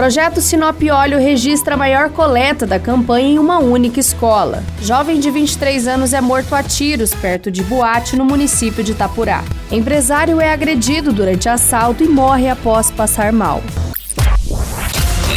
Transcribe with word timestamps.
Projeto 0.00 0.40
Sinop 0.40 0.80
Óleo 0.90 1.18
registra 1.18 1.74
a 1.74 1.76
maior 1.76 2.08
coleta 2.08 2.66
da 2.66 2.78
campanha 2.78 3.32
em 3.32 3.38
uma 3.38 3.58
única 3.58 4.00
escola. 4.00 4.64
Jovem 4.80 5.20
de 5.20 5.30
23 5.30 5.86
anos 5.86 6.14
é 6.14 6.22
morto 6.22 6.54
a 6.54 6.62
tiros 6.62 7.12
perto 7.12 7.50
de 7.50 7.62
Boate, 7.62 8.16
no 8.16 8.24
município 8.24 8.82
de 8.82 8.92
Itapurá. 8.92 9.44
Empresário 9.70 10.40
é 10.40 10.54
agredido 10.54 11.12
durante 11.12 11.50
assalto 11.50 12.02
e 12.02 12.08
morre 12.08 12.48
após 12.48 12.90
passar 12.90 13.30
mal. 13.30 13.62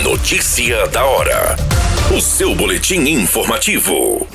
Notícia 0.02 0.88
da 0.88 1.04
hora. 1.04 1.58
O 2.16 2.22
seu 2.22 2.56
boletim 2.56 3.02
informativo. 3.02 4.26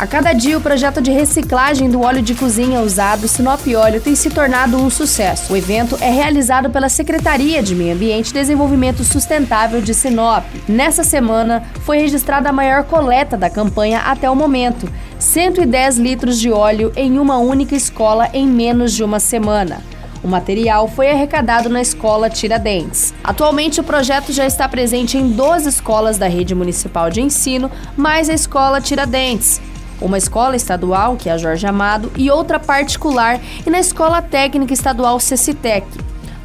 A 0.00 0.06
cada 0.06 0.32
dia, 0.32 0.56
o 0.56 0.62
projeto 0.62 0.98
de 1.02 1.10
reciclagem 1.10 1.90
do 1.90 2.00
óleo 2.00 2.22
de 2.22 2.34
cozinha 2.34 2.80
usado 2.80 3.28
Sinop 3.28 3.60
Óleo 3.76 4.00
tem 4.00 4.14
se 4.14 4.30
tornado 4.30 4.78
um 4.78 4.88
sucesso. 4.88 5.52
O 5.52 5.56
evento 5.58 5.94
é 6.00 6.10
realizado 6.10 6.70
pela 6.70 6.88
Secretaria 6.88 7.62
de 7.62 7.74
Meio 7.74 7.94
Ambiente 7.94 8.30
e 8.30 8.32
Desenvolvimento 8.32 9.04
Sustentável 9.04 9.82
de 9.82 9.92
Sinop. 9.92 10.42
Nessa 10.66 11.04
semana, 11.04 11.64
foi 11.84 11.98
registrada 11.98 12.48
a 12.48 12.52
maior 12.52 12.84
coleta 12.84 13.36
da 13.36 13.50
campanha 13.50 13.98
até 13.98 14.30
o 14.30 14.34
momento. 14.34 14.90
110 15.18 15.98
litros 15.98 16.40
de 16.40 16.50
óleo 16.50 16.90
em 16.96 17.18
uma 17.18 17.36
única 17.36 17.76
escola 17.76 18.30
em 18.32 18.46
menos 18.46 18.94
de 18.94 19.04
uma 19.04 19.20
semana. 19.20 19.82
O 20.24 20.28
material 20.28 20.88
foi 20.88 21.10
arrecadado 21.10 21.68
na 21.68 21.82
escola 21.82 22.30
Tiradentes. 22.30 23.12
Atualmente, 23.22 23.82
o 23.82 23.84
projeto 23.84 24.32
já 24.32 24.46
está 24.46 24.66
presente 24.66 25.18
em 25.18 25.28
12 25.28 25.68
escolas 25.68 26.16
da 26.16 26.26
rede 26.26 26.54
municipal 26.54 27.10
de 27.10 27.20
ensino, 27.20 27.70
mais 27.98 28.30
a 28.30 28.32
escola 28.32 28.80
Tiradentes 28.80 29.60
uma 30.00 30.18
escola 30.18 30.56
estadual, 30.56 31.16
que 31.16 31.28
é 31.28 31.32
a 31.32 31.38
Jorge 31.38 31.66
Amado, 31.66 32.10
e 32.16 32.30
outra 32.30 32.58
particular, 32.58 33.40
e 33.66 33.70
na 33.70 33.78
Escola 33.78 34.22
Técnica 34.22 34.72
Estadual 34.72 35.18
Cecitec. 35.20 35.86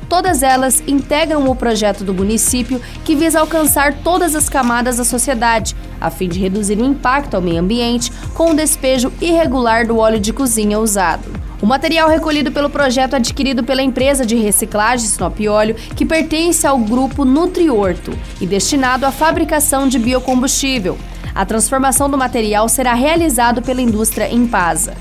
Todas 0.07 0.43
elas 0.43 0.83
integram 0.85 1.49
o 1.49 1.55
projeto 1.55 2.03
do 2.03 2.13
município 2.13 2.79
que 3.03 3.15
visa 3.15 3.39
alcançar 3.39 3.93
todas 4.03 4.35
as 4.35 4.47
camadas 4.47 4.97
da 4.97 5.03
sociedade, 5.03 5.75
a 5.99 6.11
fim 6.11 6.27
de 6.27 6.39
reduzir 6.39 6.77
o 6.77 6.85
impacto 6.85 7.35
ao 7.35 7.41
meio 7.41 7.59
ambiente 7.59 8.11
com 8.33 8.51
o 8.51 8.55
despejo 8.55 9.11
irregular 9.19 9.87
do 9.87 9.97
óleo 9.97 10.19
de 10.19 10.31
cozinha 10.31 10.79
usado. 10.79 11.23
O 11.61 11.65
material 11.65 12.09
recolhido 12.09 12.51
pelo 12.51 12.69
projeto 12.69 13.15
adquirido 13.15 13.63
pela 13.63 13.81
empresa 13.81 14.25
de 14.25 14.35
reciclagem 14.35 15.07
Sinop 15.07 15.39
Óleo, 15.49 15.75
que 15.95 16.05
pertence 16.05 16.67
ao 16.67 16.77
grupo 16.77 17.25
Nutriorto 17.25 18.11
e 18.39 18.45
destinado 18.45 19.05
à 19.05 19.11
fabricação 19.11 19.87
de 19.87 19.97
biocombustível. 19.97 20.97
A 21.35 21.45
transformação 21.45 22.09
do 22.09 22.17
material 22.17 22.69
será 22.69 22.93
realizado 22.93 23.61
pela 23.61 23.81
indústria 23.81 24.33
Impasa. 24.33 24.93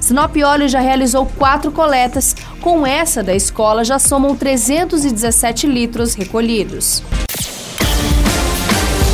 Sinop 0.00 0.34
Óleo 0.42 0.68
já 0.68 0.80
realizou 0.80 1.26
quatro 1.26 1.70
coletas, 1.70 2.34
com 2.62 2.86
essa 2.86 3.22
da 3.22 3.34
escola 3.34 3.84
já 3.84 3.98
somam 3.98 4.34
317 4.34 5.66
litros 5.66 6.14
recolhidos. 6.14 7.02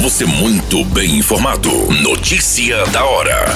Você 0.01 0.25
muito 0.25 0.85
bem 0.85 1.19
informado. 1.19 1.71
Notícia 2.01 2.87
da 2.87 3.05
hora 3.05 3.47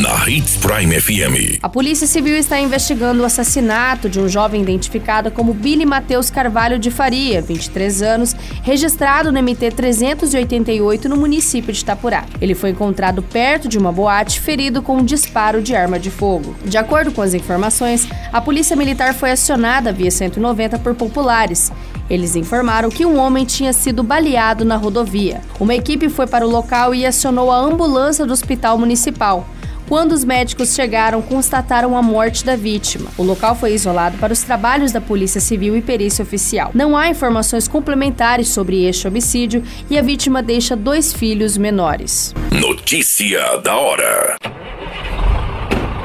na 0.00 0.26
Hits 0.26 0.56
Prime 0.56 0.98
FM. 0.98 1.58
A 1.62 1.68
Polícia 1.68 2.06
Civil 2.06 2.34
está 2.36 2.58
investigando 2.58 3.22
o 3.22 3.26
assassinato 3.26 4.08
de 4.08 4.18
um 4.18 4.26
jovem 4.26 4.62
identificado 4.62 5.30
como 5.30 5.52
Billy 5.52 5.84
Matheus 5.84 6.30
Carvalho 6.30 6.78
de 6.78 6.90
Faria, 6.90 7.42
23 7.42 8.00
anos, 8.00 8.34
registrado 8.62 9.30
no 9.30 9.42
MT 9.42 9.72
388 9.72 11.06
no 11.06 11.18
município 11.18 11.70
de 11.70 11.80
Itapurá. 11.80 12.24
Ele 12.40 12.54
foi 12.54 12.70
encontrado 12.70 13.22
perto 13.22 13.68
de 13.68 13.76
uma 13.76 13.92
boate, 13.92 14.40
ferido 14.40 14.80
com 14.80 14.96
um 14.96 15.04
disparo 15.04 15.60
de 15.60 15.76
arma 15.76 15.98
de 15.98 16.10
fogo. 16.10 16.56
De 16.64 16.78
acordo 16.78 17.12
com 17.12 17.20
as 17.20 17.34
informações, 17.34 18.08
a 18.32 18.40
Polícia 18.40 18.74
Militar 18.74 19.12
foi 19.12 19.30
acionada 19.32 19.92
via 19.92 20.10
190 20.10 20.78
por 20.78 20.94
populares. 20.94 21.70
Eles 22.08 22.36
informaram 22.36 22.88
que 22.88 23.04
um 23.04 23.18
homem 23.18 23.44
tinha 23.44 23.72
sido 23.74 24.02
baleado 24.02 24.64
na 24.64 24.76
rodovia. 24.76 25.42
Uma 25.60 25.74
equipe 25.74 26.08
foi 26.08 26.26
para 26.26 26.46
o 26.46 26.50
local 26.50 26.94
e 26.94 27.04
acionou 27.04 27.50
a 27.52 27.58
ambulância 27.58 28.24
do 28.24 28.32
hospital 28.32 28.78
municipal. 28.78 29.46
Quando 29.90 30.12
os 30.12 30.22
médicos 30.22 30.72
chegaram, 30.72 31.20
constataram 31.20 31.96
a 31.96 32.00
morte 32.00 32.44
da 32.44 32.54
vítima. 32.54 33.10
O 33.18 33.24
local 33.24 33.56
foi 33.56 33.74
isolado 33.74 34.16
para 34.18 34.32
os 34.32 34.40
trabalhos 34.40 34.92
da 34.92 35.00
Polícia 35.00 35.40
Civil 35.40 35.76
e 35.76 35.82
perícia 35.82 36.22
oficial. 36.22 36.70
Não 36.72 36.96
há 36.96 37.08
informações 37.08 37.66
complementares 37.66 38.50
sobre 38.50 38.84
este 38.84 39.08
homicídio 39.08 39.64
e 39.90 39.98
a 39.98 40.02
vítima 40.02 40.44
deixa 40.44 40.76
dois 40.76 41.12
filhos 41.12 41.58
menores. 41.58 42.32
Notícia 42.52 43.56
da 43.64 43.76
hora. 43.76 44.59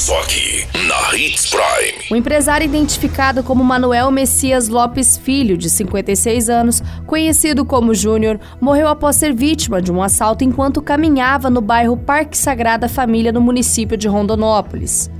Só 0.00 0.18
aqui, 0.22 0.66
na 0.88 1.14
Hits 1.14 1.50
Prime. 1.50 2.06
O 2.10 2.16
empresário 2.16 2.64
identificado 2.64 3.42
como 3.42 3.62
Manuel 3.62 4.10
Messias 4.10 4.66
Lopes 4.66 5.18
Filho, 5.18 5.58
de 5.58 5.68
56 5.68 6.48
anos, 6.48 6.82
conhecido 7.06 7.66
como 7.66 7.94
Júnior, 7.94 8.40
morreu 8.58 8.88
após 8.88 9.16
ser 9.16 9.34
vítima 9.34 9.82
de 9.82 9.92
um 9.92 10.02
assalto 10.02 10.42
enquanto 10.42 10.80
caminhava 10.80 11.50
no 11.50 11.60
bairro 11.60 11.98
Parque 11.98 12.38
Sagrada 12.38 12.88
Família, 12.88 13.30
no 13.30 13.42
município 13.42 13.94
de 13.94 14.08
Rondonópolis. 14.08 15.10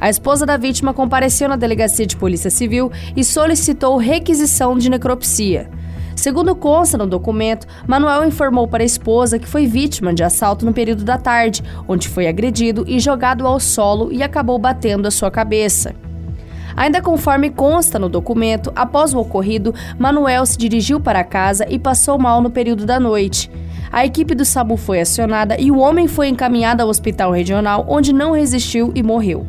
A 0.00 0.08
esposa 0.08 0.46
da 0.46 0.56
vítima 0.56 0.94
compareceu 0.94 1.46
na 1.46 1.56
delegacia 1.56 2.06
de 2.06 2.16
Polícia 2.16 2.48
Civil 2.48 2.90
e 3.14 3.22
solicitou 3.22 3.98
requisição 3.98 4.78
de 4.78 4.88
necropsia. 4.88 5.68
Segundo 6.16 6.56
consta 6.56 6.96
no 6.96 7.06
documento, 7.06 7.66
Manuel 7.86 8.26
informou 8.26 8.66
para 8.66 8.82
a 8.82 8.86
esposa 8.86 9.38
que 9.38 9.46
foi 9.46 9.66
vítima 9.66 10.14
de 10.14 10.24
assalto 10.24 10.64
no 10.64 10.72
período 10.72 11.04
da 11.04 11.18
tarde, 11.18 11.62
onde 11.86 12.08
foi 12.08 12.26
agredido 12.26 12.84
e 12.88 12.98
jogado 12.98 13.46
ao 13.46 13.60
solo 13.60 14.10
e 14.10 14.22
acabou 14.22 14.58
batendo 14.58 15.06
a 15.06 15.10
sua 15.10 15.30
cabeça. 15.30 15.94
Ainda 16.74 17.02
conforme 17.02 17.50
consta 17.50 17.98
no 17.98 18.08
documento, 18.08 18.72
após 18.74 19.14
o 19.14 19.18
ocorrido, 19.18 19.74
Manuel 19.98 20.44
se 20.46 20.58
dirigiu 20.58 20.98
para 20.98 21.22
casa 21.22 21.66
e 21.68 21.78
passou 21.78 22.18
mal 22.18 22.40
no 22.40 22.50
período 22.50 22.86
da 22.86 22.98
noite. 22.98 23.50
A 23.92 24.04
equipe 24.04 24.34
do 24.34 24.44
SAMU 24.44 24.76
foi 24.76 25.00
acionada 25.00 25.60
e 25.60 25.70
o 25.70 25.78
homem 25.78 26.08
foi 26.08 26.28
encaminhado 26.28 26.82
ao 26.82 26.88
hospital 26.88 27.30
regional, 27.30 27.84
onde 27.88 28.12
não 28.12 28.32
resistiu 28.32 28.90
e 28.94 29.02
morreu. 29.02 29.46